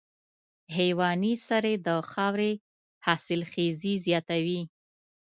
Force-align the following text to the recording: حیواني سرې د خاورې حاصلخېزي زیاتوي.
حیواني 0.75 1.33
سرې 1.47 1.73
د 1.85 1.89
خاورې 2.11 2.51
حاصلخېزي 3.05 3.93
زیاتوي. 4.05 4.61